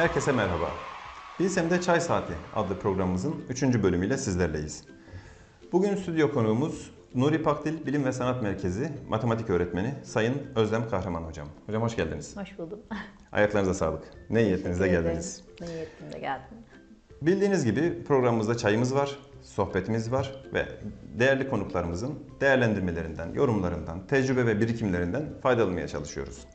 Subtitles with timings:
[0.00, 0.70] Herkese merhaba.
[1.40, 3.62] Bilsem'de Çay Saati adlı programımızın 3.
[3.62, 4.84] bölümüyle sizlerleyiz.
[5.72, 11.48] Bugün stüdyo konuğumuz Nuri Pakdil Bilim ve Sanat Merkezi matematik öğretmeni Sayın Özlem Kahraman Hocam.
[11.66, 12.36] Hocam hoş geldiniz.
[12.36, 12.80] Hoş buldum.
[13.32, 14.04] Ayaklarınıza sağlık.
[14.30, 15.42] Ne niyetinizle geldiniz.
[15.60, 16.56] Ne niyetimle geldim.
[17.22, 20.66] Bildiğiniz gibi programımızda çayımız var, sohbetimiz var ve
[21.18, 26.46] değerli konuklarımızın değerlendirmelerinden, yorumlarından, tecrübe ve birikimlerinden faydalanmaya çalışıyoruz.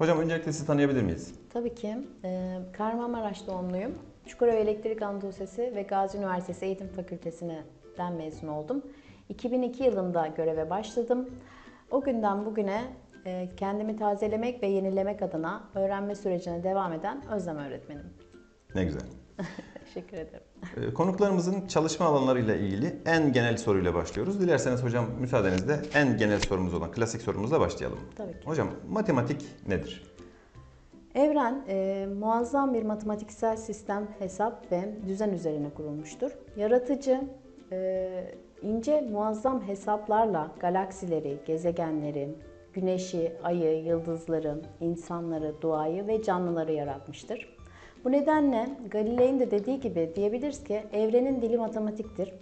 [0.00, 1.34] Hocam öncelikle sizi tanıyabilir miyiz?
[1.52, 1.98] Tabii ki.
[2.24, 3.98] E, Kahramanmaraş doğumluyum.
[4.26, 8.82] Çukurova Elektrik Anadolu Lisesi ve Gazi Üniversitesi Eğitim Fakültesi'nden mezun oldum.
[9.28, 11.30] 2002 yılında göreve başladım.
[11.90, 12.82] O günden bugüne
[13.26, 18.06] e, kendimi tazelemek ve yenilemek adına öğrenme sürecine devam eden Özlem öğretmenim.
[18.74, 19.02] Ne güzel.
[19.84, 20.44] Teşekkür ederim.
[20.76, 24.40] Ee, Konuklarımızın çalışma alanlarıyla ilgili en genel soruyla başlıyoruz.
[24.40, 27.98] Dilerseniz hocam müsaadenizle en genel sorumuz olan klasik sorumuzla başlayalım.
[28.16, 28.38] Tabii ki.
[28.44, 30.02] Hocam matematik nedir?
[31.14, 36.30] Evren e, muazzam bir matematiksel sistem, hesap ve düzen üzerine kurulmuştur.
[36.56, 37.20] Yaratıcı,
[37.72, 42.28] e, ince muazzam hesaplarla galaksileri, gezegenleri,
[42.72, 47.56] güneşi, ayı, yıldızları, insanları, doğayı ve canlıları yaratmıştır.
[48.04, 52.32] Bu nedenle Galilei'nin de dediği gibi diyebiliriz ki evrenin dili matematiktir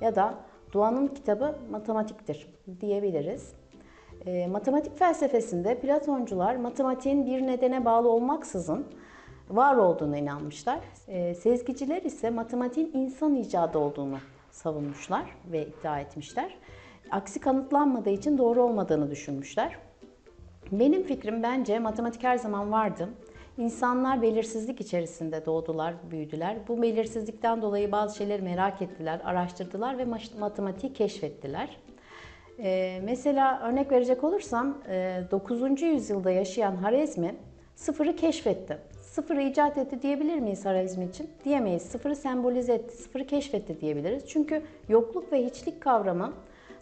[0.00, 0.34] ya da
[0.74, 2.46] doğanın kitabı matematiktir
[2.80, 3.52] diyebiliriz.
[4.26, 8.86] E, matematik felsefesinde Platoncular matematiğin bir nedene bağlı olmaksızın
[9.50, 10.78] var olduğuna inanmışlar.
[11.08, 14.18] E, sezgiciler ise matematiğin insan icadı olduğunu
[14.50, 16.56] savunmuşlar ve iddia etmişler.
[17.10, 19.76] Aksi kanıtlanmadığı için doğru olmadığını düşünmüşler.
[20.72, 23.08] Benim fikrim bence matematik her zaman vardı.
[23.58, 26.56] İnsanlar belirsizlik içerisinde doğdular, büyüdüler.
[26.68, 30.04] Bu belirsizlikten dolayı bazı şeyleri merak ettiler, araştırdılar ve
[30.38, 31.76] matematiği keşfettiler.
[32.58, 35.82] Ee, mesela örnek verecek olursam e, 9.
[35.82, 37.34] yüzyılda yaşayan Harezmi
[37.74, 38.78] sıfırı keşfetti.
[39.02, 41.30] Sıfırı icat etti diyebilir miyiz Harezmi için?
[41.44, 41.82] Diyemeyiz.
[41.82, 44.26] Sıfırı sembolize etti, sıfırı keşfetti diyebiliriz.
[44.28, 46.32] Çünkü yokluk ve hiçlik kavramı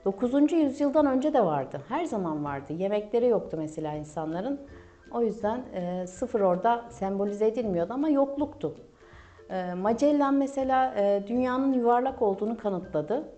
[0.04, 0.53] 9.
[0.53, 1.81] yüzyıldan önce de vardı.
[1.88, 2.72] Her zaman vardı.
[2.72, 4.60] Yemekleri yoktu mesela insanların.
[5.14, 8.75] O yüzden e, sıfır orada sembolize edilmiyordu ama yokluktu.
[9.50, 13.28] E, Magellan mesela e, dünyanın yuvarlak olduğunu kanıtladı.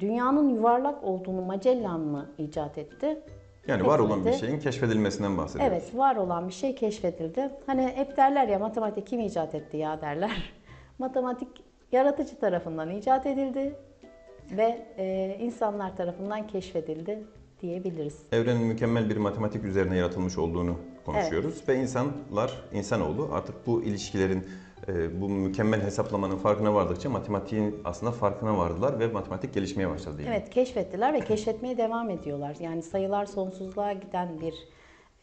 [0.00, 3.20] Dünyanın yuvarlak olduğunu Magellan mı icat etti?
[3.68, 5.72] Yani var olan bir şeyin keşfedilmesinden bahsediyoruz.
[5.72, 7.50] Evet, var olan bir şey keşfedildi.
[7.66, 10.52] Hani hep derler ya matematik kim icat etti ya derler.
[10.98, 11.48] matematik
[11.92, 13.76] yaratıcı tarafından icat edildi
[14.50, 17.24] ve e, insanlar tarafından keşfedildi
[17.64, 18.18] diyebiliriz.
[18.32, 24.44] Evrenin mükemmel bir matematik üzerine yaratılmış olduğunu konuşuyoruz ve insanlar, insanoğlu artık bu ilişkilerin,
[24.88, 30.22] e, bu mükemmel hesaplamanın farkına vardıkça matematiğin aslında farkına vardılar ve matematik gelişmeye başladı.
[30.22, 30.34] Yani.
[30.36, 32.56] Evet keşfettiler ve keşfetmeye devam ediyorlar.
[32.60, 34.54] Yani sayılar sonsuzluğa giden bir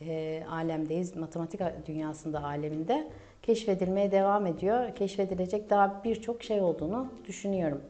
[0.01, 1.15] e, alemdeyiz.
[1.15, 3.11] Matematik dünyasında aleminde
[3.43, 4.95] keşfedilmeye devam ediyor.
[4.95, 7.81] Keşfedilecek daha birçok şey olduğunu düşünüyorum.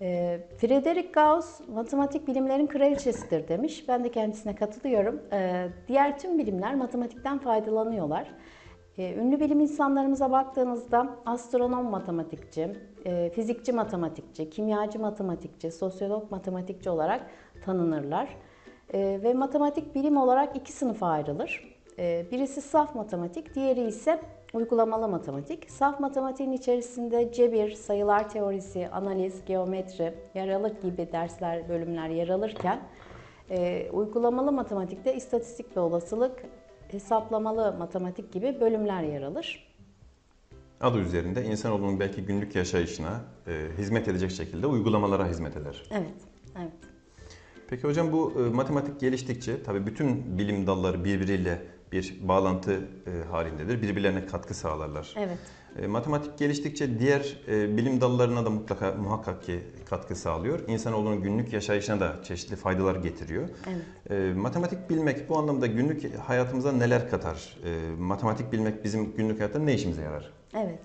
[0.00, 3.84] E, Friedrich Gauss matematik bilimlerin kraliçesidir demiş.
[3.88, 5.22] Ben de kendisine katılıyorum.
[5.32, 8.28] E, diğer tüm bilimler matematikten faydalanıyorlar.
[8.98, 12.72] E, Ünlü bilim insanlarımıza baktığınızda astronom matematikçi,
[13.04, 17.26] e, fizikçi matematikçi, kimyacı matematikçi, sosyolog matematikçi olarak
[17.64, 18.28] tanınırlar.
[18.94, 21.76] E, Ve matematik bilim olarak iki sınıfa ayrılır.
[21.98, 24.20] E, Birisi saf matematik, diğeri ise
[24.52, 25.70] uygulamalı matematik.
[25.70, 32.80] Saf matematiğin içerisinde cebir, sayılar teorisi, analiz, geometri, yer alır gibi dersler, bölümler yer alırken
[33.50, 36.42] e, uygulamalı matematikte istatistik ve olasılık,
[36.88, 39.70] hesaplamalı matematik gibi bölümler yer alır.
[40.80, 45.82] Adı üzerinde insanoğlunun belki günlük yaşayışına e, hizmet edecek şekilde uygulamalara hizmet eder.
[45.90, 46.14] Evet,
[46.58, 46.72] evet.
[47.68, 52.72] Peki hocam bu e, matematik geliştikçe tabii bütün bilim dalları birbiriyle bir bağlantı
[53.06, 53.82] e, halindedir.
[53.82, 55.14] Birbirlerine katkı sağlarlar.
[55.18, 55.38] Evet.
[55.82, 60.68] E, matematik geliştikçe diğer e, bilim dallarına da mutlaka muhakkak ki katkı sağlıyor.
[60.68, 63.48] İnsanoğlunun günlük yaşayışına da çeşitli faydalar getiriyor.
[63.68, 64.36] Evet.
[64.36, 67.56] Matematik bilmek bu anlamda günlük hayatımıza neler katar?
[67.98, 70.32] Matematik bilmek bizim günlük hayatta ne işimize yarar?
[70.54, 70.78] Evet.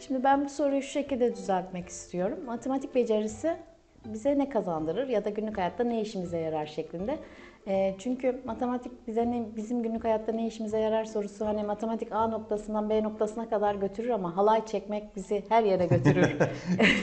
[0.00, 2.38] Şimdi ben bu soruyu şu şekilde düzeltmek istiyorum.
[2.46, 3.56] Matematik becerisi
[4.04, 7.18] bize ne kazandırır ya da günlük hayatta ne işimize yarar şeklinde.
[7.66, 12.26] E, çünkü matematik bize ne, bizim günlük hayatta ne işimize yarar sorusu hani matematik A
[12.26, 16.36] noktasından B noktasına kadar götürür ama halay çekmek bizi her yere götürür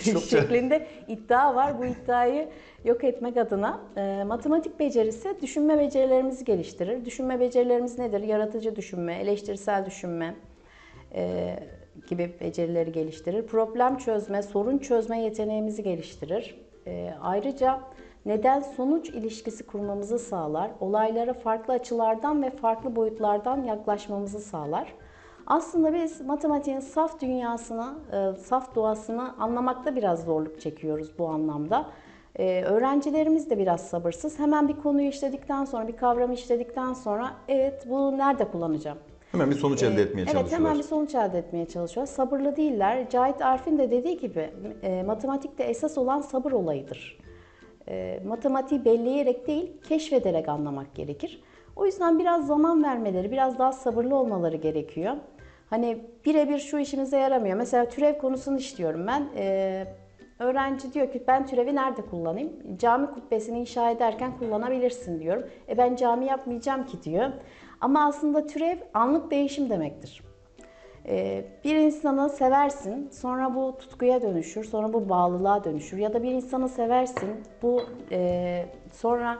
[0.30, 1.80] şeklinde iddia var.
[1.80, 2.50] Bu iddiayı
[2.86, 7.06] yok etmek adına e, matematik becerisi düşünme becerilerimizi geliştirir.
[7.06, 8.20] Düşünme becerilerimiz nedir?
[8.24, 10.36] Yaratıcı düşünme, eleştirisel düşünme,
[11.14, 11.56] e,
[12.08, 13.48] gibi becerileri geliştirir.
[13.48, 16.56] Problem çözme, sorun çözme yeteneğimizi geliştirir.
[16.88, 17.80] E, ayrıca
[18.28, 20.72] neden sonuç ilişkisi kurmamızı sağlar.
[20.80, 24.94] Olaylara farklı açılardan ve farklı boyutlardan yaklaşmamızı sağlar.
[25.48, 31.86] Aslında biz matematiğin saf dünyasını, e, saf doğasını anlamakta biraz zorluk çekiyoruz bu anlamda.
[32.36, 34.40] E, öğrencilerimiz de biraz sabırsız.
[34.40, 38.98] Hemen bir konuyu işledikten sonra, bir kavramı işledikten sonra evet bu nerede kullanacağım?
[39.32, 40.60] Hemen bir sonuç elde Ee, etmeye evet, çalışıyorlar.
[40.70, 42.08] hemen bir sonuç elde etmeye çalışıyor.
[42.08, 43.10] Sabırlı değiller.
[43.10, 44.50] Cahit Arif'in de dediği gibi
[44.84, 47.18] e, matematikte esas olan sabır olayıdır.
[47.90, 51.44] E, matematiği belleyerek değil, keşfederek anlamak gerekir.
[51.76, 55.16] O yüzden biraz zaman vermeleri, biraz daha sabırlı olmaları gerekiyor.
[55.70, 57.58] Hani birebir şu işimize yaramıyor.
[57.58, 59.28] Mesela türev konusunu işliyorum ben.
[59.38, 59.88] E,
[60.40, 62.78] öğrenci diyor ki ben türevi nerede kullanayım?
[62.78, 65.44] Cami kubbesini inşa ederken kullanabilirsin diyorum.
[65.70, 67.30] E ben cami yapmayacağım ki diyor.
[67.82, 70.27] Ama aslında türev anlık değişim demektir.
[71.08, 75.98] Ee, Bir insanı seversin, sonra bu tutkuya dönüşür, sonra bu bağlılığa dönüşür.
[75.98, 77.30] Ya da bir insanı seversin,
[77.62, 77.82] bu
[78.12, 79.38] e, sonra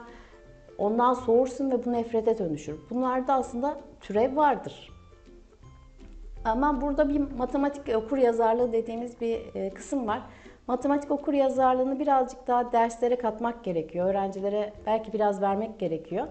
[0.78, 2.76] ondan soğursun ve bu nefrete dönüşür.
[2.90, 4.90] Bunlarda aslında türev vardır.
[6.44, 10.22] Ama burada bir matematik okur yazarlığı dediğimiz bir e, kısım var.
[10.66, 14.08] Matematik okur yazarlığını birazcık daha derslere katmak gerekiyor.
[14.08, 16.26] Öğrencilere belki biraz vermek gerekiyor.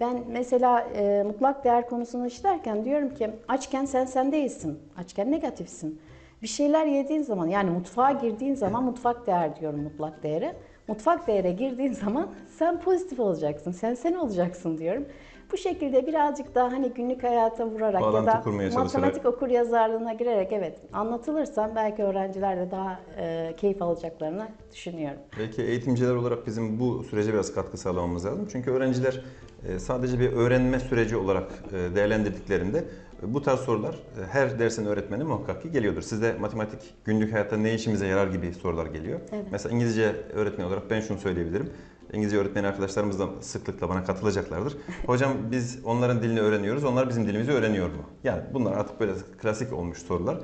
[0.00, 4.78] Ben mesela e, mutlak değer konusunu işlerken diyorum ki açken sen sen değilsin.
[4.96, 6.00] Açken negatifsin.
[6.42, 10.56] Bir şeyler yediğin zaman yani mutfağa girdiğin zaman mutfak değer diyorum mutlak değere.
[10.88, 12.28] Mutfak değere girdiğin zaman
[12.58, 13.72] sen pozitif olacaksın.
[13.72, 15.06] Sen sen olacaksın diyorum.
[15.52, 20.12] Bu şekilde birazcık daha hani günlük hayata vurarak Bağlantı ya da kurmaya matematik okur yazarlığına
[20.12, 25.18] girerek evet anlatılırsa belki öğrenciler de daha e, keyif alacaklarını düşünüyorum.
[25.38, 28.48] Belki eğitimciler olarak bizim bu sürece biraz katkı sağlamamız lazım.
[28.52, 29.20] Çünkü öğrenciler
[29.68, 32.84] e, sadece bir öğrenme süreci olarak e, değerlendirdiklerinde
[33.22, 33.96] e, bu tarz sorular
[34.30, 36.02] her dersin öğretmeni muhakkak ki geliyordur.
[36.02, 39.20] Sizde matematik günlük hayatta ne işimize yarar gibi sorular geliyor.
[39.32, 39.44] Evet.
[39.50, 41.70] Mesela İngilizce öğretmeni olarak ben şunu söyleyebilirim.
[42.12, 44.76] İngilizce öğretmeni arkadaşlarımız da sıklıkla bana katılacaklardır.
[45.06, 48.02] Hocam biz onların dilini öğreniyoruz, onlar bizim dilimizi öğreniyor mu?
[48.24, 49.12] Yani bunlar artık böyle
[49.42, 50.38] klasik olmuş sorular.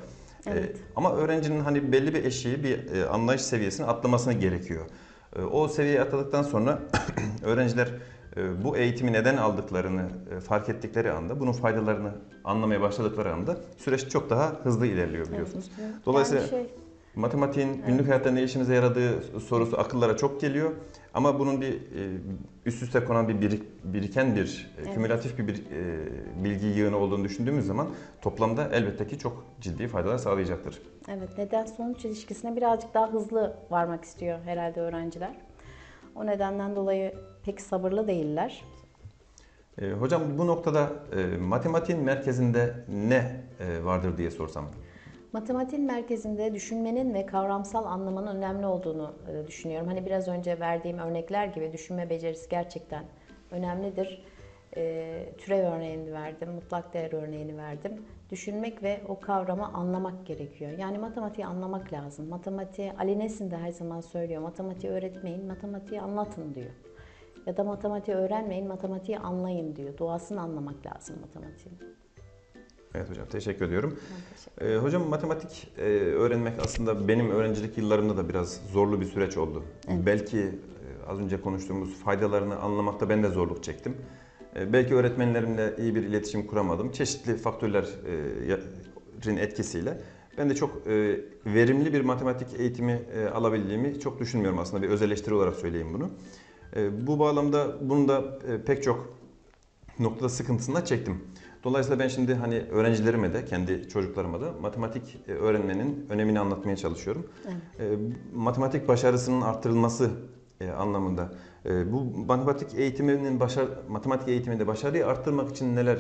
[0.47, 0.65] Evet.
[0.65, 4.87] Ee, ama öğrencinin hani belli bir eşiği, bir e, anlayış seviyesini atlamasını gerekiyor.
[5.37, 6.79] E, o seviyeyi atladıktan sonra
[7.43, 7.89] öğrenciler
[8.37, 12.13] e, bu eğitimi neden aldıklarını e, fark ettikleri anda, bunun faydalarını
[12.45, 15.71] anlamaya başladıkları anda süreç çok daha hızlı ilerliyor biliyorsunuz.
[16.07, 16.67] Dolayısıyla Yani şey,
[17.15, 20.71] matematiğin günlük hayatta ne işimize yaradığı sorusu akıllara çok geliyor.
[21.15, 22.19] Ama bunun bir e,
[22.67, 24.95] üst üste konan bir birik- biriken bir, e, Evet.
[24.95, 27.89] kümülatif bir, bir e, bilgi yığını olduğunu düşündüğümüz zaman
[28.21, 30.83] toplamda elbette ki çok ciddi faydalar sağlayacaktır.
[31.09, 35.37] evet neden sonuç ilişkisine birazcık daha hızlı varmak istiyor herhalde öğrenciler.
[36.15, 37.15] O nedenden dolayı
[37.45, 38.65] pek sabırlı değiller.
[39.79, 44.65] E, hocam bu noktada e, matematiğin merkezinde ne e, vardır diye sorsam.
[45.33, 49.89] Matematiğin merkezinde düşünmenin ve kavramsal anlamanın önemli olduğunu e, düşünüyorum.
[49.89, 53.05] Hani biraz önce verdiğim örnekler gibi düşünme becerisi gerçekten
[53.51, 54.23] önemlidir.
[54.77, 58.05] E, türev örneğini verdim, mutlak değer örneğini verdim.
[58.31, 60.71] Düşünmek ve o kavramı anlamak gerekiyor.
[60.79, 62.29] Yani matematiği anlamak lazım.
[62.29, 64.43] Matematiği, Ali Nesin de her zaman söylüyor.
[64.43, 66.71] Matematiği öğretmeyin, matematiği anlatın diyor.
[67.47, 69.99] Ya da matematiği öğrenmeyin, matematiği anlayın diyor.
[69.99, 72.02] Doğasını anlamak lazım matematiğin.
[72.95, 73.99] Evet hocam teşekkür ediyorum.
[74.35, 79.37] Teşekkür E, hocam matematik e, öğrenmek aslında benim öğrencilik yıllarımda da biraz zorlu bir süreç
[79.37, 79.63] oldu.
[79.89, 80.07] Evet.
[80.07, 80.49] Belki e,
[81.09, 83.97] az önce konuştuğumuz faydalarını anlamakta ben de zorluk çektim.
[84.57, 86.93] E, belki öğretmenlerimle iyi bir iletişim kuramadım.
[86.93, 90.01] Çeşitli faktörlerin etkisiyle
[90.39, 94.83] ben de çok e, verimli bir matematik eğitimi e, alabildiğimi çok düşünmüyorum aslında.
[94.83, 96.11] Bir öz eleştiri olarak söyleyeyim bunu.
[96.77, 99.15] E, bu bağlamda bunu da e, pek çok
[99.99, 101.21] noktada sıkıntısını da çektim.
[101.65, 107.31] Dolayısıyla ben şimdi hani öğrencilerime de, kendi çocuklarıma da matematik e, öğrenmenin önemini anlatmaya çalışıyorum.
[107.47, 107.93] Evet.
[107.93, 107.97] E,
[108.35, 110.11] Matematik başarısının arttırılması
[110.61, 111.29] e, anlamında.
[111.65, 115.99] Bu matematik eğitiminin başar matematik eğitiminde başarıyı arttırmak için neler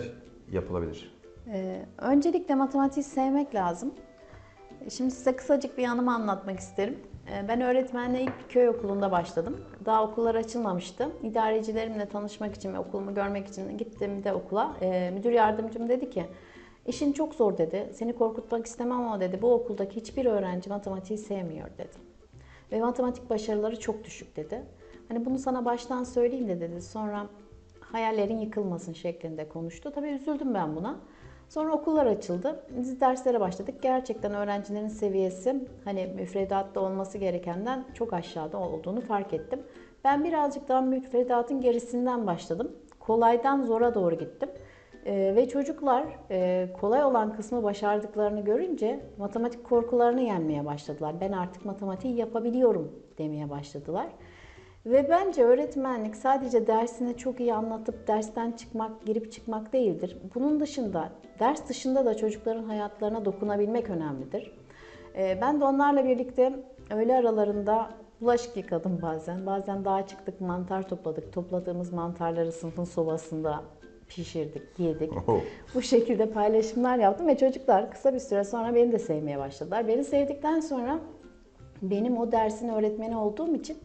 [0.52, 1.14] yapılabilir?
[1.48, 3.94] Ee, öncelikle matematiği sevmek lazım.
[4.90, 6.98] Şimdi size kısacık bir anımı anlatmak isterim.
[7.30, 9.64] Ee, ben öğretmenliğe ilk bir köy okulunda başladım.
[9.84, 11.08] Daha okullar açılmamıştı.
[11.22, 14.76] İdarecilerimle tanışmak için ve okulumu görmek için gittim de okula.
[14.80, 16.26] Ee, müdür yardımcım dedi ki,
[16.86, 17.90] işin çok zor dedi.
[17.92, 19.42] Seni korkutmak istemem ama dedi.
[19.42, 22.12] Bu okuldaki hiçbir öğrenci matematiği sevmiyor dedi.
[22.72, 24.62] Ve matematik başarıları çok düşük dedi.
[25.08, 26.82] Hani bunu sana baştan söyleyeyim de dedi.
[26.82, 27.26] Sonra
[27.80, 29.92] hayallerin yıkılmasın şeklinde konuştu.
[29.94, 31.00] Tabii üzüldüm ben buna.
[31.54, 32.62] Sonra okullar açıldı.
[32.70, 33.74] Biz derslere başladık.
[33.82, 39.62] Gerçekten öğrencilerin seviyesi hani müfredatta olması gerekenden çok aşağıda olduğunu fark ettim.
[40.04, 42.72] Ben birazcık daha müfredatın gerisinden başladım.
[43.00, 44.48] Kolaydan zora doğru gittim.
[45.06, 51.14] Ee, ve çocuklar e, kolay olan kısmı başardıklarını görünce matematik korkularını yenmeye başladılar.
[51.20, 54.06] Ben artık matematiği yapabiliyorum demeye başladılar.
[54.86, 60.18] Ve bence öğretmenlik sadece dersine çok iyi anlatıp dersten çıkmak, girip çıkmak değildir.
[60.34, 61.08] Bunun dışında,
[61.40, 64.52] ders dışında da çocukların hayatlarına dokunabilmek önemlidir.
[65.16, 66.52] Ee, Ben de onlarla birlikte
[66.90, 69.46] öğle aralarında bulaşık yıkadım bazen.
[69.46, 71.32] Bazen dağa çıktık, mantar topladık.
[71.32, 73.62] Topladığımız mantarları sınıfın sobasında
[74.08, 75.12] pişirdik, yedik.
[75.12, 75.40] Oho.
[75.74, 79.88] Bu şekilde paylaşımlar yaptım ve çocuklar kısa bir süre sonra beni de sevmeye başladılar.
[79.88, 80.98] Beni sevdikten sonra
[81.82, 83.76] benim o dersin öğretmeni olduğum için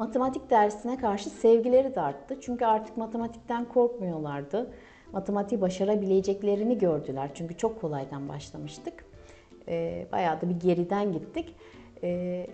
[0.00, 2.36] matematik dersine karşı sevgileri de arttı.
[2.40, 4.70] Çünkü artık matematikten korkmuyorlardı.
[5.12, 7.30] Matematiği başarabileceklerini gördüler.
[7.34, 9.04] Çünkü çok kolaydan başlamıştık.
[9.68, 11.54] Ee, bayağı da bir geriden gittik.
[12.02, 12.46] Ee,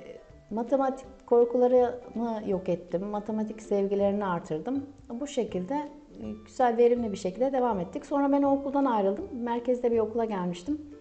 [0.51, 3.07] matematik korkularını yok ettim.
[3.07, 4.87] Matematik sevgilerini artırdım.
[5.21, 8.07] Bu şekilde e, güzel, verimli bir şekilde devam ettik.
[8.07, 9.29] Sonra ben okuldan ayrıldım.
[9.33, 10.96] Merkezde bir okula gelmiştim.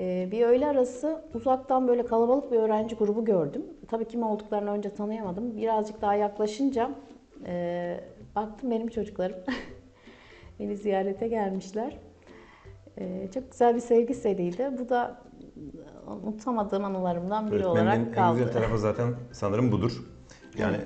[0.00, 3.62] Ee, bir öğle arası uzaktan böyle kalabalık bir öğrenci grubu gördüm.
[3.88, 5.56] Tabii kim olduklarını önce tanıyamadım.
[5.56, 6.90] Birazcık daha yaklaşınca
[7.46, 8.00] e,
[8.36, 9.36] baktım benim çocuklarım.
[10.60, 11.98] Beni ziyarete gelmişler.
[12.98, 14.70] Ee, çok güzel bir sevgi seriydi.
[14.78, 15.20] Bu da
[16.24, 18.38] unutamadığım anılarımdan biri olarak en kaldı.
[18.38, 20.04] güzel tarafı zaten sanırım budur.
[20.58, 20.76] Yani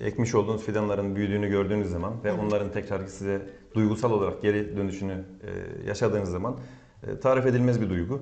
[0.00, 3.42] e, ekmiş olduğunuz fidanların büyüdüğünü gördüğünüz zaman ve onların tekrar size
[3.74, 6.56] duygusal olarak geri dönüşünü e, yaşadığınız zaman
[7.06, 8.20] e, tarif edilmez bir duygu.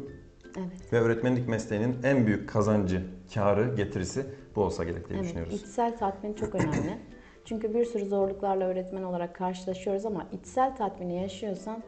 [0.59, 0.93] Evet.
[0.93, 3.03] Ve öğretmenlik mesleğinin en büyük kazancı,
[3.35, 5.55] karı, getirisi bu olsa gerek diye Evet, düşünüyoruz.
[5.55, 6.99] içsel tatmin çok önemli.
[7.45, 11.83] Çünkü bir sürü zorluklarla öğretmen olarak karşılaşıyoruz ama içsel tatmini yaşıyorsan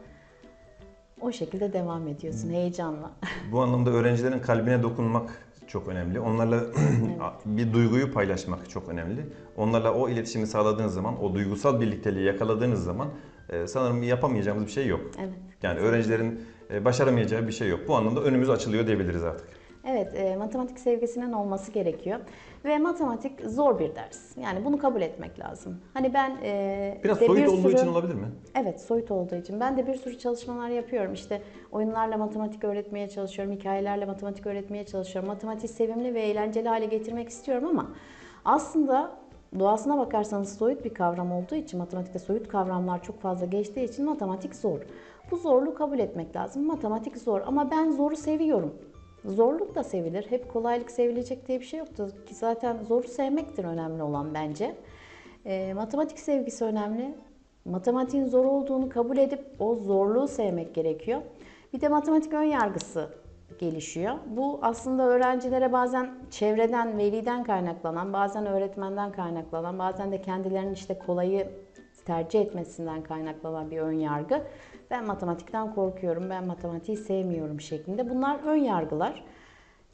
[1.21, 3.11] o şekilde devam ediyorsun heyecanla.
[3.51, 5.29] Bu anlamda öğrencilerin kalbine dokunmak
[5.67, 6.19] çok önemli.
[6.19, 6.63] Onlarla
[7.45, 9.25] bir duyguyu paylaşmak çok önemli.
[9.57, 13.07] Onlarla o iletişimi sağladığınız zaman, o duygusal birlikteliği yakaladığınız zaman
[13.49, 15.01] e, sanırım yapamayacağımız bir şey yok.
[15.19, 15.33] Evet.
[15.63, 16.41] Yani öğrencilerin
[16.85, 17.79] başaramayacağı bir şey yok.
[17.87, 19.47] Bu anlamda önümüz açılıyor diyebiliriz artık.
[19.87, 22.19] Evet, e, matematik sevgisinin olması gerekiyor.
[22.65, 24.37] Ve matematik zor bir ders.
[24.37, 25.77] Yani bunu kabul etmek lazım.
[25.93, 28.27] Hani ben e, Biraz de soyut bir olduğu sürü- için olabilir mi?
[28.61, 29.59] Evet, soyut olduğu için.
[29.59, 31.13] Ben de bir sürü çalışmalar yapıyorum.
[31.13, 35.27] İşte oyunlarla matematik öğretmeye çalışıyorum, hikayelerle matematik öğretmeye çalışıyorum.
[35.29, 37.91] Matematiği sevimli ve eğlenceli hale getirmek istiyorum ama
[38.45, 39.11] aslında
[39.59, 44.55] doğasına bakarsanız soyut bir kavram olduğu için, matematikte soyut kavramlar çok fazla geçtiği için matematik
[44.55, 44.79] zor.
[45.31, 46.67] Bu zorluğu kabul etmek lazım.
[46.67, 48.73] Matematik zor ama ben zoru seviyorum.
[49.25, 50.25] Zorluk da sevilir.
[50.29, 54.75] Hep kolaylık sevilecek diye bir şey yoktur ki zaten zoru sevmektir önemli olan bence.
[55.45, 57.15] E, matematik sevgisi önemli.
[57.65, 61.21] Matematiğin zor olduğunu kabul edip o zorluğu sevmek gerekiyor.
[61.73, 63.09] Bir de matematik ön yargısı
[63.59, 64.15] gelişiyor.
[64.27, 71.49] Bu aslında öğrencilere bazen çevreden, veliden kaynaklanan, bazen öğretmenden kaynaklanan, bazen de kendilerinin işte kolayı
[72.05, 74.43] tercih etmesinden kaynaklanan bir ön yargı.
[74.89, 78.09] Ben matematikten korkuyorum, ben matematiği sevmiyorum şeklinde.
[78.09, 79.23] Bunlar ön yargılar.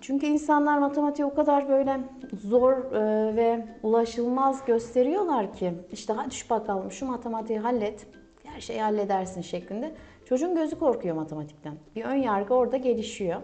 [0.01, 1.99] Çünkü insanlar matematiği o kadar böyle
[2.41, 8.07] zor e, ve ulaşılmaz gösteriyorlar ki işte hadi şu bakalım şu matematiği hallet,
[8.43, 9.91] her şeyi halledersin şeklinde.
[10.25, 11.73] Çocuğun gözü korkuyor matematikten.
[11.95, 13.41] Bir ön yargı orada gelişiyor.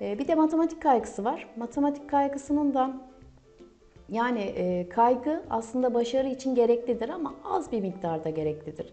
[0.00, 1.48] E, Bir de matematik kaygısı var.
[1.56, 2.90] Matematik kaygısının da
[4.08, 8.92] yani e, kaygı aslında başarı için gereklidir ama az bir miktarda gereklidir.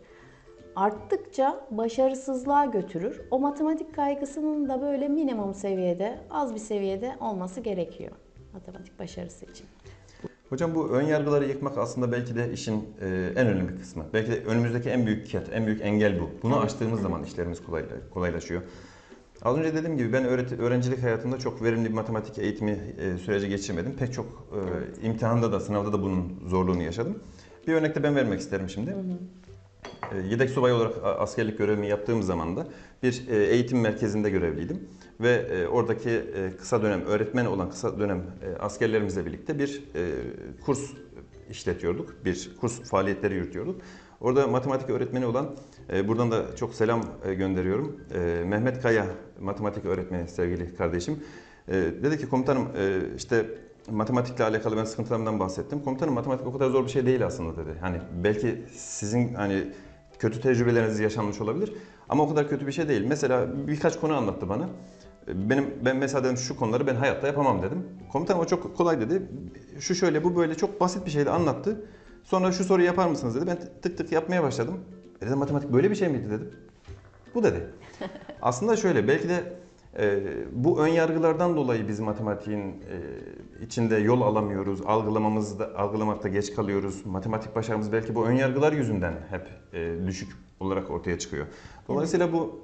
[0.75, 3.21] Arttıkça başarısızlığa götürür.
[3.31, 8.11] O matematik kaygısının da böyle minimum seviyede, az bir seviyede olması gerekiyor
[8.53, 9.65] matematik başarısı için.
[10.49, 14.05] Hocam bu ön yargıları yıkmak aslında belki de işin e, en önemli kısmı.
[14.13, 16.29] Belki de önümüzdeki en büyük ket, en büyük engel bu.
[16.43, 18.61] Bunu aştığımız zaman işlerimiz kolayla- kolaylaşıyor.
[19.41, 23.49] Az önce dediğim gibi ben öğreti- öğrencilik hayatımda çok verimli bir matematik eğitimi e, süreci
[23.49, 23.95] geçirmedim.
[23.99, 24.25] Pek çok
[25.01, 27.19] e, imtihanda da sınavda da bunun zorluğunu yaşadım.
[27.67, 28.89] Bir örnek de ben vermek isterim şimdi.
[28.89, 28.95] E,
[30.29, 32.67] Yedek subay olarak askerlik görevimi yaptığım zaman da
[33.03, 34.87] bir e, eğitim merkezinde görevliydim.
[35.21, 40.11] Ve e, oradaki e, kısa dönem öğretmen olan kısa dönem e, askerlerimizle birlikte bir e,
[40.65, 40.81] kurs
[41.49, 42.25] işletiyorduk.
[42.25, 43.81] Bir kurs faaliyetleri yürütüyorduk.
[44.21, 45.55] Orada matematik öğretmeni olan,
[45.93, 48.01] e, buradan da çok selam e, gönderiyorum.
[48.13, 49.05] E, Mehmet Kaya
[49.39, 51.23] matematik öğretmeni sevgili kardeşim.
[51.67, 53.45] E, dedi ki komutanım e, işte
[53.91, 55.83] matematikle alakalı ben sıkıntılarımdan bahsettim.
[55.83, 57.77] Komutanım matematik o kadar zor bir şey değil aslında dedi.
[57.81, 59.67] Hani belki sizin hani
[60.19, 61.73] kötü tecrübeleriniz yaşanmış olabilir
[62.09, 63.05] ama o kadar kötü bir şey değil.
[63.07, 64.69] Mesela birkaç konu anlattı bana.
[65.27, 67.85] Benim ben mesela dedim şu konuları ben hayatta yapamam dedim.
[68.11, 69.21] Komutanım o çok kolay dedi.
[69.79, 71.85] Şu şöyle bu böyle çok basit bir şeydi anlattı.
[72.23, 73.47] Sonra şu soruyu yapar mısınız dedi.
[73.47, 74.79] Ben tık tık yapmaya başladım.
[75.21, 76.51] E dedim matematik böyle bir şey miydi dedim.
[77.35, 77.69] Bu dedi.
[78.41, 79.43] Aslında şöyle belki de
[79.99, 80.19] e,
[80.51, 82.75] bu ön yargılardan dolayı biz matematiğin e,
[83.65, 87.05] içinde yol alamıyoruz, algılamamızda algılamakta geç kalıyoruz.
[87.05, 91.45] Matematik başarımız belki bu ön yargılar yüzünden hep e, düşük olarak ortaya çıkıyor.
[91.87, 92.59] Dolayısıyla bu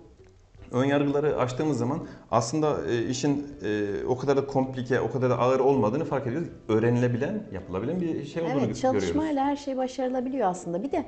[0.72, 2.00] ön yargıları aştığımız zaman
[2.32, 6.48] aslında e, işin e, o kadar da komplike, o kadar da ağır olmadığını fark ediyoruz.
[6.68, 8.82] Öğrenilebilen, yapılabilen bir şey olduğunu Evet, görüyoruz.
[8.82, 10.84] çalışmayla her şey başarılabiliyor aslında.
[10.84, 11.06] Bir de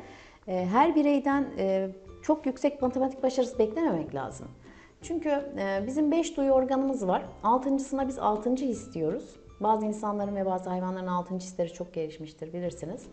[0.47, 1.89] e, her bireyden e,
[2.21, 4.47] çok yüksek matematik başarısı beklememek lazım.
[5.03, 7.25] Çünkü e, bizim 5 duyu organımız var.
[7.43, 9.35] Altıncısına biz altıncı his diyoruz.
[9.59, 13.05] Bazı insanların ve bazı hayvanların altıncı hisleri çok gelişmiştir bilirsiniz.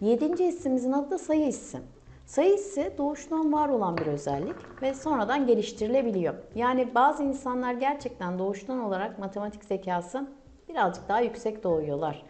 [0.00, 1.78] Yedinci hissimizin adı da sayı hissi.
[2.26, 6.34] Sayı hissi doğuştan var olan bir özellik ve sonradan geliştirilebiliyor.
[6.54, 10.28] Yani bazı insanlar gerçekten doğuştan olarak matematik zekası
[10.68, 12.22] birazcık daha yüksek doğuyorlar.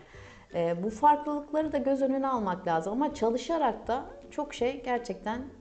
[0.55, 5.58] Ee, bu farklılıkları da göz önüne almak lazım ama çalışarak da çok şey gerçekten e,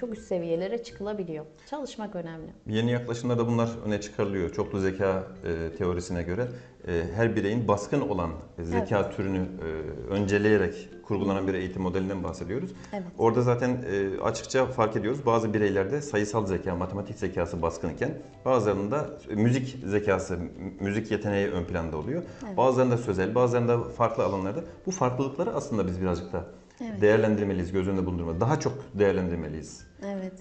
[0.00, 1.46] çok üst seviyelere çıkılabiliyor.
[1.70, 2.52] Çalışmak önemli.
[2.66, 4.52] Yeni yaklaşımlarda bunlar öne çıkarılıyor.
[4.52, 6.48] Çoklu zeka e, teorisine göre
[6.88, 9.64] e, her bireyin baskın olan zeka türünü e,
[10.10, 12.70] önceleyerek kurgulanan bir eğitim modelinden bahsediyoruz.
[12.92, 13.06] Evet.
[13.18, 15.26] Orada zaten e, açıkça fark ediyoruz.
[15.26, 18.10] Bazı bireylerde sayısal zeka, matematik zekası baskınken
[18.44, 20.38] bazılarında müzik zekası,
[20.80, 22.22] müzik yeteneği ön planda oluyor.
[22.56, 24.60] Bazılarında sözel, bazılarında farklı alanlarda.
[24.86, 26.44] Bu farklılıkları aslında biz birazcık da
[26.90, 27.00] Evet.
[27.00, 28.40] değerlendirmeliyiz, göz önünde bulundurmalıyız.
[28.40, 29.86] Daha çok değerlendirmeliyiz.
[30.04, 30.32] Evet.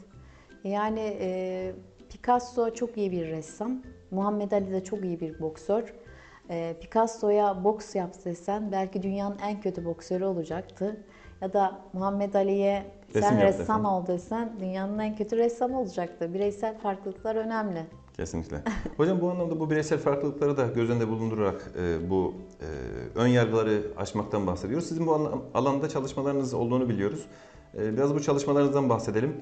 [0.64, 1.72] Yani e,
[2.10, 3.82] Picasso çok iyi bir ressam.
[4.12, 5.94] Muhammed Ali de çok iyi bir boksör.
[6.50, 10.98] E, Picasso'ya boks yap desen belki dünyanın en kötü boksörü olacaktı.
[11.42, 16.34] Ya da Muhammed Ali'ye sen ressam ol desen dünyanın en kötü ressamı olacaktı.
[16.34, 17.86] Bireysel farklılıklar önemli.
[18.18, 18.58] Kesinlikle.
[18.98, 22.68] Hocam bu anlamda bu bireysel farklılıkları da göz önünde bulundurarak e, bu e,
[23.20, 24.88] ön yargıları aşmaktan bahsediyoruz.
[24.88, 27.26] Sizin bu alan- alanda çalışmalarınız olduğunu biliyoruz.
[27.78, 29.36] E, biraz bu çalışmalarınızdan bahsedelim.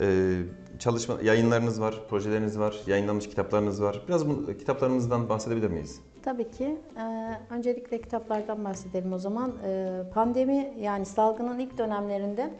[0.00, 0.36] E,
[0.78, 4.02] çalışma yayınlarınız var, projeleriniz var, yayınlanmış kitaplarınız var.
[4.08, 6.00] Biraz bu kitaplarınızdan bahsedebilir miyiz?
[6.22, 6.78] Tabii ki.
[6.98, 9.52] Ee, öncelikle kitaplardan bahsedelim o zaman.
[9.64, 12.50] Ee, pandemi yani salgının ilk dönemlerinde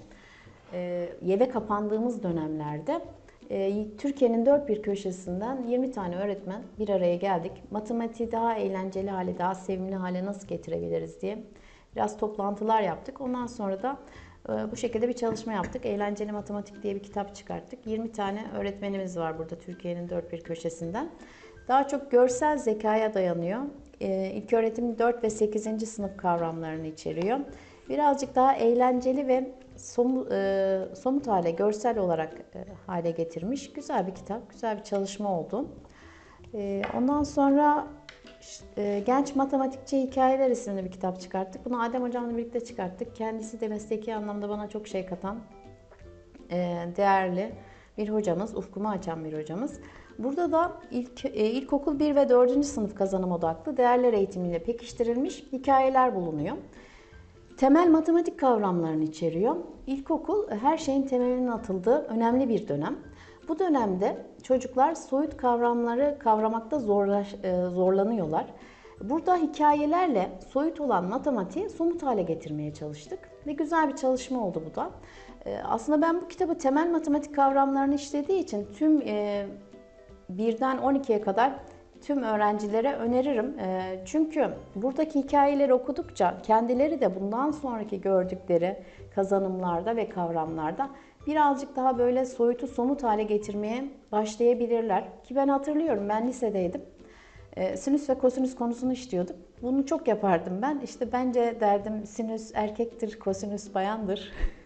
[0.73, 3.00] e, eve kapandığımız dönemlerde
[3.99, 7.52] Türkiye'nin dört bir köşesinden 20 tane öğretmen bir araya geldik.
[7.71, 11.38] Matematiği daha eğlenceli hale, daha sevimli hale nasıl getirebiliriz diye
[11.97, 13.21] biraz toplantılar yaptık.
[13.21, 13.97] Ondan sonra da
[14.49, 15.87] e, bu şekilde bir çalışma yaptık.
[15.87, 17.87] Eğlenceli Matematik diye bir kitap çıkarttık.
[17.87, 21.11] 20 tane öğretmenimiz var burada Türkiye'nin dört bir köşesinden.
[21.68, 23.62] Daha çok görsel zekaya dayanıyor.
[24.00, 25.88] Ee, İlk öğretim 4 ve 8.
[25.88, 27.38] sınıf kavramlarını içeriyor.
[27.88, 33.73] Birazcık daha eğlenceli ve somu- e, somut hale, görsel olarak e, hale getirmiş.
[33.73, 35.68] Güzel bir kitap, güzel bir çalışma oldu.
[36.55, 37.87] Ee, Ondan sonra
[38.77, 41.64] e, Genç Matematikçi Hikayeler isimli bir kitap çıkarttık.
[41.64, 43.16] Bunu Adem Hocam'la birlikte çıkarttık.
[43.16, 45.40] Kendisi de mesleki anlamda bana çok şey katan
[46.51, 47.53] e, değerli
[47.99, 49.81] bir hocamız, ufkumu açan bir hocamız.
[50.18, 52.64] Burada da ilk, e, ilkokul 1 ve 4.
[52.64, 56.57] sınıf kazanım odaklı değerler eğitimiyle pekiştirilmiş hikayeler bulunuyor.
[57.62, 59.57] Temel matematik kavramlarını içeriyor.
[59.87, 62.96] İlkokul e, her şeyin temelinin atıldığı önemli bir dönem.
[63.48, 68.46] Bu dönemde çocuklar soyut kavramları kavramakta zorlaş, e, zorlanıyorlar.
[69.01, 74.75] Burada hikayelerle soyut olan matematiği somut hale getirmeye çalıştık ve güzel bir çalışma oldu bu
[74.75, 74.90] da.
[75.46, 79.01] E, Aslında ben bu kitabı temel matematik kavramlarını işlediği için tüm
[80.29, 81.53] birden 12'ye kadar
[82.03, 83.59] tüm öğrencilere öneririm.
[83.59, 88.77] Ee, Çünkü buradaki hikayeleri okudukça kendileri de bundan sonraki gördükleri
[89.15, 90.91] kazanımlarda ve kavramlarda
[91.27, 95.05] birazcık daha böyle soyutu somut hale getirmeye başlayabilirler.
[95.25, 96.83] Ki ben hatırlıyorum ben lisedeydim.
[97.57, 99.37] Ee, Sinüs ve kosinüs konusunu işliyorduk.
[99.62, 100.81] Bunu çok yapardım ben.
[100.85, 104.33] İşte bence derdim sinüs erkektir, kosinüs bayandır.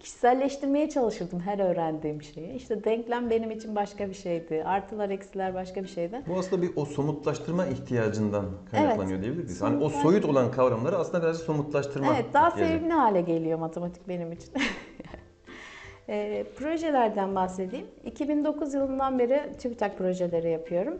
[0.00, 2.52] Kişiselleştirmeye çalışırdım her öğrendiğim şeyi.
[2.52, 4.64] İşte denklem benim için başka bir şeydi.
[4.64, 6.22] Artılar, eksiler başka bir şeydi.
[6.28, 9.62] Bu aslında bir o somutlaştırma ihtiyacından kaynaklanıyor diyebilir miyiz?
[9.62, 12.72] Hani o soyut olan kavramları aslında birazcık somutlaştırma Evet, daha ihtiyacı.
[12.72, 14.52] sevimli hale geliyor matematik benim için.
[16.08, 17.86] e, projelerden bahsedeyim.
[18.04, 20.98] 2009 yılından beri TÜBİTAK projeleri yapıyorum.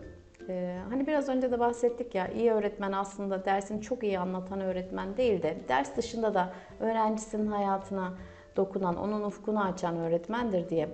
[0.49, 5.17] E, hani biraz önce de bahsettik ya, iyi öğretmen aslında dersini çok iyi anlatan öğretmen
[5.17, 8.13] değil de ders dışında da öğrencisinin hayatına
[8.61, 10.89] dokunan, onun ufkunu açan öğretmendir diye.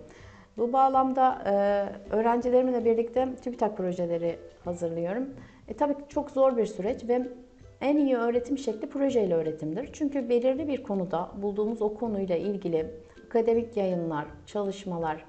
[0.56, 1.52] Bu bağlamda e,
[2.14, 5.24] öğrencilerimle birlikte TÜBİTAK projeleri hazırlıyorum.
[5.68, 7.28] E, tabii ki çok zor bir süreç ve
[7.80, 9.90] en iyi öğretim şekli projeyle öğretimdir.
[9.92, 12.86] Çünkü belirli bir konuda bulduğumuz o konuyla ilgili
[13.26, 15.24] akademik yayınlar, çalışmalar,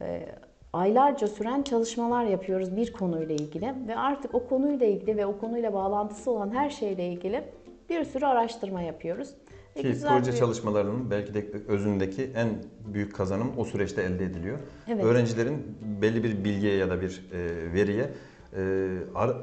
[0.00, 0.28] e,
[0.72, 5.74] aylarca süren çalışmalar yapıyoruz bir konuyla ilgili ve artık o konuyla ilgili ve o konuyla
[5.74, 7.44] bağlantısı olan her şeyle ilgili
[7.90, 9.34] bir sürü araştırma yapıyoruz.
[9.78, 12.48] Ve Ki güzel proje bir- çalışmalarının belki de özündeki en
[12.94, 14.58] büyük kazanım o süreçte elde ediliyor.
[14.88, 15.04] Evet.
[15.04, 18.10] Öğrencilerin belli bir bilgiye ya da bir e, veriye
[18.56, 18.88] e,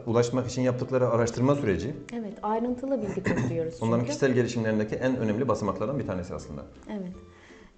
[0.06, 4.08] ulaşmak için yaptıkları araştırma süreci Evet, ayrıntılı bilgi topluyoruz onların çünkü.
[4.08, 6.62] kişisel gelişimlerindeki en önemli basamaklardan bir tanesi aslında.
[6.92, 7.12] Evet.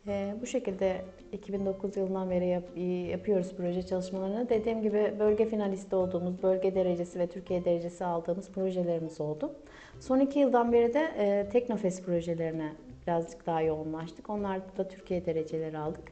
[0.09, 2.77] Ee, bu şekilde 2009 yılından beri yap-
[3.11, 4.49] yapıyoruz proje çalışmalarını.
[4.49, 9.51] Dediğim gibi bölge finalisti olduğumuz, bölge derecesi ve Türkiye derecesi aldığımız projelerimiz oldu.
[9.99, 12.71] Son iki yıldan beri de e, Teknofest projelerine
[13.07, 14.29] birazcık daha yoğunlaştık.
[14.29, 16.11] Onlarda da Türkiye dereceleri aldık.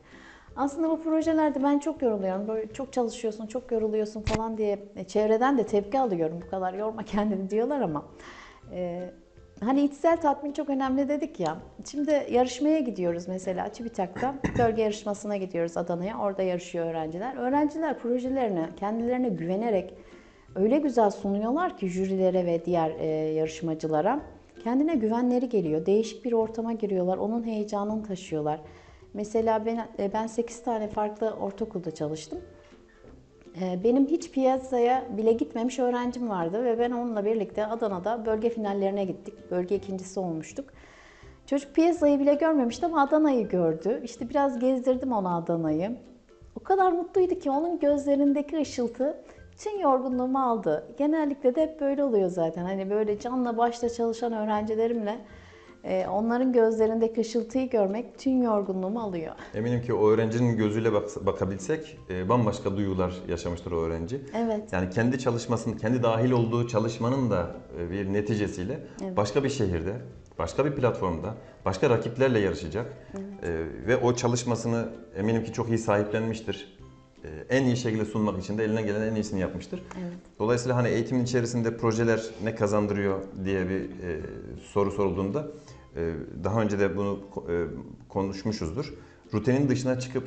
[0.56, 2.48] Aslında bu projelerde ben çok yoruluyorum.
[2.48, 6.40] Böyle çok çalışıyorsun, çok yoruluyorsun falan diye e, çevreden de tepki alıyorum.
[6.46, 8.06] Bu kadar yorma kendini diyorlar ama.
[8.74, 9.10] e,
[9.60, 11.58] hani içsel tatmin çok önemli dedik ya.
[11.92, 14.36] Şimdi yarışmaya gidiyoruz mesela Çibitak'ta.
[14.60, 16.20] Bölge yarışmasına gidiyoruz Adana'ya.
[16.20, 17.36] Orada yarışıyor öğrenciler.
[17.38, 19.94] Öğrenciler projelerini kendilerine güvenerek
[20.56, 24.20] öyle güzel sunuyorlar ki jürilere ve diğer e, yarışmacılara.
[24.64, 25.86] Kendine güvenleri geliyor.
[25.86, 27.18] Değişik bir ortama giriyorlar.
[27.18, 28.60] Onun heyecanını taşıyorlar.
[29.14, 32.40] Mesela ben e, ben 8 tane farklı ortaokulda çalıştım.
[33.62, 39.06] E, Benim hiç piyasaya bile gitmemiş öğrencim vardı ve ben onunla birlikte Adana'da bölge finallerine
[39.06, 39.34] gittik.
[39.52, 40.66] Bölge ikincisi olmuştuk.
[41.46, 44.02] Çocuk piyasayı bile görmemişti ama Adana'yı gördü.
[44.04, 45.98] İşte biraz gezdirdim ona Adana'yı.
[46.56, 49.18] O kadar mutluydu ki onun gözlerindeki ışıltı
[49.58, 50.84] bütün yorgunluğumu aldı.
[50.98, 52.64] Genellikle de hep böyle oluyor zaten.
[52.66, 55.18] Hani böyle canla başla çalışan öğrencilerimle
[55.84, 59.36] e, onların gözlerindeki ışıltıyı görmek bütün yorgunluğumu alıyor.
[59.54, 64.22] Eminim ki o öğrencinin gözüyle bak- bakabilsek e, bambaşka duygular yaşamıştır o öğrenci.
[64.38, 64.74] Evet.
[64.74, 67.48] Yani kendi çalışmasının, kendi dahil olduğu çalışmanın da
[67.80, 69.18] e, bir neticesiyle Evet.
[69.18, 69.94] başka bir şehirde,
[70.40, 71.34] başka bir platformda,
[71.66, 72.86] başka rakiplerle yarışacak.
[73.44, 73.50] E,
[73.88, 74.86] ve o çalışmasını
[75.18, 76.75] eminim ki çok iyi sahiplenmiştir.
[77.26, 79.82] E, en iyi şekilde sunmak için de elinden gelen en iyisini yapmıştır.
[80.02, 80.14] Evet.
[80.40, 84.20] Dolayısıyla hani eğitimin içerisinde projeler ne kazandırıyor diye bir e,
[84.64, 85.48] soru sorulduğunda
[85.96, 87.54] e, daha önce de bunu e,
[88.10, 88.94] konuşmuşuzdur.
[89.34, 90.24] Rutinin dışına çıkıp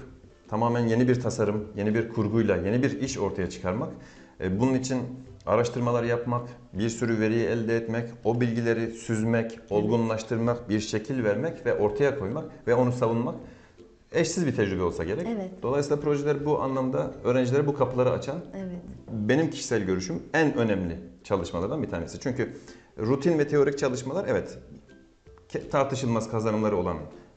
[0.48, 3.88] tamamen yeni bir tasarım, yeni bir kurguyla, yeni bir iş ortaya çıkarmak.
[4.40, 5.02] e, bunun için
[5.46, 11.74] araştırmalar yapmak, bir sürü veriyi elde etmek, o bilgileri süzmek, olgunlaştırmak, bir şekil vermek ve
[11.74, 13.34] ortaya koymak ve onu savunmak
[14.12, 15.26] eşsiz bir tecrübe olsa gerek.
[15.30, 15.50] Evet.
[15.62, 18.76] Dolayısıyla projeler bu anlamda öğrencilere bu kapıları açan Evet.
[19.10, 22.20] benim kişisel görüşüm en önemli çalışmalardan bir tanesi.
[22.20, 22.52] Çünkü
[22.98, 24.58] rutin ve teorik çalışmalar evet
[25.70, 26.96] tartışılmaz kazanımları olan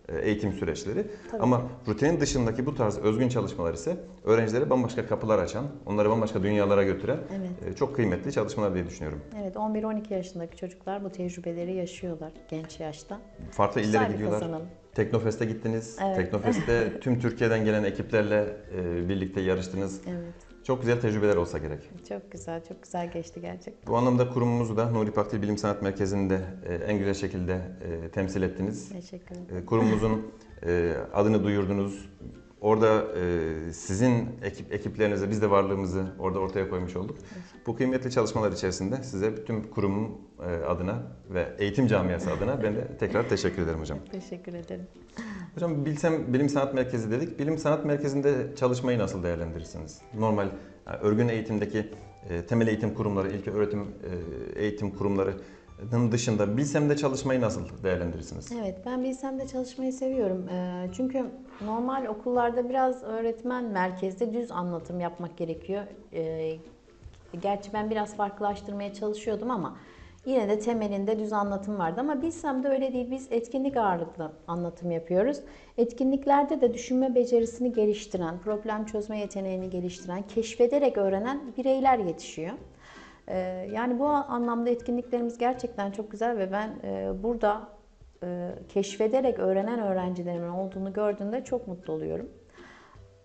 [0.10, 1.08] e, eğitim süreçleri.
[1.32, 1.42] Tabii.
[1.44, 6.84] Ama rutinin dışındaki bu tarz özgün çalışmalar ise öğrencilere bambaşka kapılar açan, onları bambaşka dünyalara
[6.84, 7.74] götüren Evet.
[7.74, 9.22] e, çok kıymetli çalışmalar diye düşünüyorum.
[9.42, 13.20] Evet 11-12 yaşındaki çocuklar bu tecrübeleri yaşıyorlar genç yaşta.
[13.52, 14.40] Farklı illere gidiyorlar.
[14.40, 14.62] kazanım.
[14.96, 15.98] Teknofest'e gittiniz.
[16.06, 16.16] Evet.
[16.16, 20.02] Teknofest'te tüm Türkiye'den gelen ekiplerle e, birlikte yarıştınız.
[20.08, 20.34] Evet.
[20.64, 21.90] Çok güzel tecrübeler olsa gerek.
[22.10, 23.94] Çok güzel, çok güzel geçti gerçekten.
[23.94, 28.42] Bu anlamda kurumumuzu da Nuri Pakdil Bilim Sanat Merkezi'nde e, en güzel şekilde e, temsil
[28.42, 28.90] ettiniz.
[28.90, 29.66] Teşekkür ederim.
[29.66, 30.32] Kurumumuzun
[31.14, 32.10] adını duyurdunuz.
[32.62, 37.18] Orada e, sizin ekip ekiplerinize biz de varlığımızı orada ortaya koymuş olduk.
[37.68, 42.98] Bu kıymetli çalışmalar içerisinde size bütün kurumun e, adına ve eğitim camiası adına ben de
[43.00, 44.00] tekrar teşekkür ederim hocam.
[44.12, 44.88] Teşekkür ederim.
[45.56, 47.40] Hocam Bilsem Bilim Sanat Merkezi dedik.
[47.40, 50.02] Bilim Sanat Merkezi'nde çalışmayı nasıl değerlendirirsiniz?
[50.20, 50.48] Normal
[50.88, 51.90] yani örgün eğitimdeki
[52.30, 55.42] e, temel eğitim kurumları, ilk öğretim e, eğitim kurumlarının
[56.12, 58.52] dışında Bilsem'de çalışmayı nasıl değerlendirirsiniz?
[58.62, 60.50] Evet, ben Bilsem'de çalışmayı seviyorum.
[60.50, 61.26] Ee, Çünkü
[61.66, 65.84] normal okullarda biraz öğretmen merkezde düz anlatım yapmak gerekiyor.
[66.14, 66.56] Ee,
[67.42, 69.78] Gerçi ben biraz farklılaştırmaya çalışıyordum ama
[70.26, 72.00] yine de temelinde düz anlatım vardı.
[72.00, 73.12] Ama Bilsem'de öyle değil.
[73.12, 75.38] Biz etkinlik ağırlıklı anlatım yapıyoruz.
[75.78, 82.54] Etkinliklerde de düşünme becerisini geliştiren, problem çözme yeteneğini geliştiren, keşfederek öğrenen bireyler yetişiyor.
[83.28, 83.38] Ee,
[83.74, 87.68] Yani bu anlamda etkinliklerimiz gerçekten çok güzel ve ben e, burada
[88.24, 92.30] e, keşfederek öğrenen öğrencilerimin olduğunu gördüğümde çok mutlu oluyorum.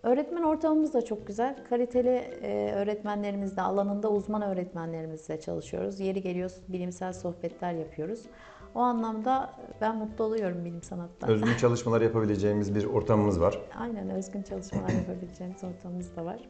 [0.03, 1.55] Öğretmen ortamımız da çok güzel.
[1.69, 2.09] Kaliteli
[2.41, 5.99] e, öğretmenlerimizle, alanında uzman öğretmenlerimizle çalışıyoruz.
[5.99, 8.23] Yeri geliyor bilimsel sohbetler yapıyoruz.
[8.75, 11.27] O anlamda ben mutlu oluyorum bilim sanatta.
[11.27, 13.59] Özgün çalışmalar yapabileceğimiz bir ortamımız var.
[13.79, 16.49] Aynen özgün çalışmalar yapabileceğimiz ortamımız da var.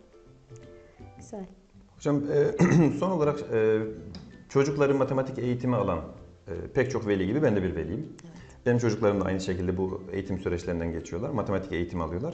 [1.17, 1.45] Güzel.
[1.97, 3.79] Hocam e, son olarak e,
[4.49, 5.99] çocukları matematik eğitimi alan
[6.47, 8.15] e, pek çok veli gibi ben de bir veliyim.
[8.65, 11.29] Benim çocuklarım da aynı şekilde bu eğitim süreçlerinden geçiyorlar.
[11.29, 12.33] Matematik eğitimi alıyorlar.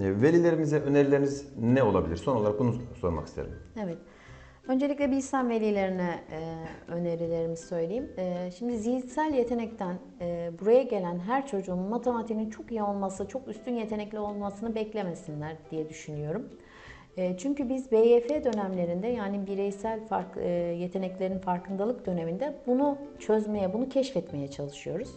[0.00, 2.16] E, Velilerimize önerileriniz ne olabilir?
[2.16, 3.50] Son olarak bunu sormak isterim.
[3.82, 3.98] Evet.
[4.68, 8.10] Öncelikle bilsem velilerine e, önerilerimi söyleyeyim.
[8.16, 13.72] E, şimdi zihinsel yetenekten e, buraya gelen her çocuğun matematiğinin çok iyi olması, çok üstün
[13.74, 16.42] yetenekli olmasını beklemesinler diye düşünüyorum.
[17.16, 20.48] E, çünkü biz BYF dönemlerinde yani bireysel fark, e,
[20.78, 25.10] yeteneklerin farkındalık döneminde bunu çözmeye, bunu keşfetmeye çalışıyoruz.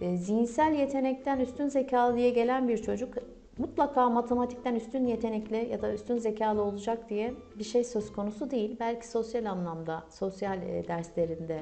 [0.00, 3.14] E, zihinsel yetenekten üstün zekalı diye gelen bir çocuk
[3.58, 8.76] mutlaka matematikten üstün yetenekli ya da üstün zekalı olacak diye bir şey söz konusu değil.
[8.80, 10.58] Belki sosyal anlamda, sosyal
[10.88, 11.60] derslerinde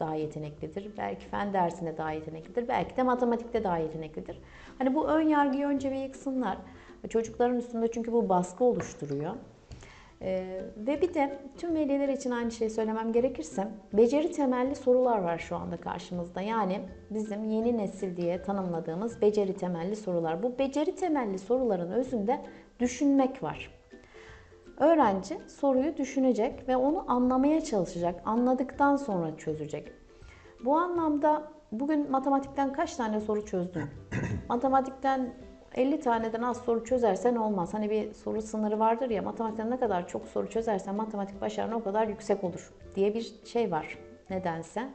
[0.00, 0.90] daha yeteneklidir.
[0.98, 2.68] Belki fen dersinde daha yeteneklidir.
[2.68, 4.38] Belki de matematikte daha yeteneklidir.
[4.78, 6.58] Hani bu ön yargıyı önce bir yıksınlar.
[7.08, 9.34] Çocukların üstünde çünkü bu baskı oluşturuyor.
[10.22, 15.38] Ee, ve bir de tüm veliler için aynı şeyi söylemem gerekirse beceri temelli sorular var
[15.38, 16.40] şu anda karşımızda.
[16.40, 20.42] Yani bizim yeni nesil diye tanımladığımız beceri temelli sorular.
[20.42, 22.40] Bu beceri temelli soruların özünde
[22.80, 23.70] düşünmek var.
[24.78, 28.22] Öğrenci soruyu düşünecek ve onu anlamaya çalışacak.
[28.24, 29.92] Anladıktan sonra çözecek.
[30.64, 33.84] Bu anlamda bugün matematikten kaç tane soru çözdün?
[34.48, 35.34] matematikten
[35.76, 37.74] 50 taneden az soru çözersen olmaz.
[37.74, 41.82] Hani bir soru sınırı vardır ya matematikten ne kadar çok soru çözersen matematik başarın o
[41.82, 43.98] kadar yüksek olur diye bir şey var
[44.30, 44.88] nedense.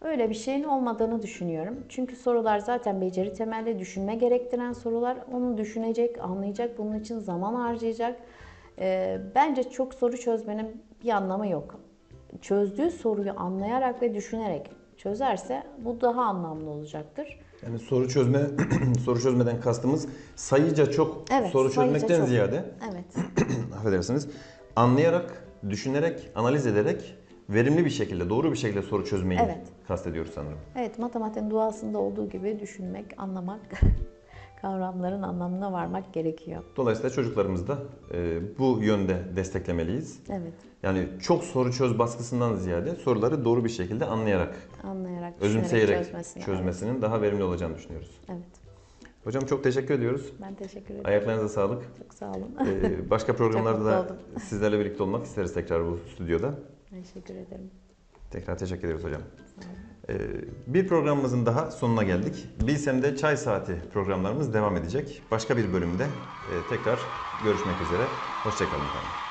[0.00, 1.86] Öyle bir şeyin olmadığını düşünüyorum.
[1.88, 5.18] Çünkü sorular zaten beceri temelli düşünme gerektiren sorular.
[5.32, 8.20] Onu düşünecek, anlayacak, bunun için zaman harcayacak.
[8.78, 11.80] Ee, bence çok soru çözmenin bir anlamı yok.
[12.40, 17.40] Çözdüğü soruyu anlayarak ve düşünerek çözerse bu daha anlamlı olacaktır.
[17.66, 18.40] Yani soru çözme
[19.04, 22.28] soru çözmeden kastımız sayıca çok Evet, soru çözmekten çok.
[22.28, 23.04] ziyade Evet.
[23.78, 24.28] affedersiniz
[24.76, 27.14] anlayarak, düşünerek, analiz ederek
[27.48, 29.60] verimli bir şekilde, doğru bir şekilde soru çözmeyi Evet.
[29.88, 30.58] kastediyoruz sanırım.
[30.76, 33.60] Evet, matematiğin duasında olduğu gibi düşünmek, anlamak,
[34.64, 36.62] kavramların anlamına varmak gerekiyor.
[36.76, 37.78] Dolayısıyla çocuklarımızı da
[38.14, 40.20] e, bu yönde desteklemeliyiz.
[40.28, 46.42] Evet, Yani çok soru çöz baskısından ziyade soruları doğru bir şekilde anlayarak, anlayarak, özümseyerek çözmesini.
[46.42, 48.10] çözmesinin daha verimli olacağını düşünüyoruz.
[48.28, 48.44] Evet,
[49.24, 50.32] Hocam çok teşekkür ediyoruz.
[50.42, 51.06] ben teşekkür ederim.
[51.06, 51.82] Ayaklarınıza sağlık.
[51.98, 52.56] Çok sağ olun.
[52.66, 54.16] Ee, başka programlarda da oldum.
[54.40, 56.54] sizlerle birlikte olmak isteriz tekrar bu stüdyoda.
[56.90, 57.70] teşekkür ederim.
[58.30, 59.22] Tekrar teşekkür ederiz hocam.
[59.60, 59.93] Sağ olun.
[60.08, 60.14] Ee,
[60.66, 62.46] bir programımızın daha sonuna geldik.
[62.66, 65.22] Bilsem'de Çay Saati programlarımız devam edecek.
[65.30, 66.06] Başka bir bölümde
[66.50, 67.08] e, tekrar
[67.40, 68.10] görüşmek üzere.
[68.42, 69.23] Hoşçakalın efendim.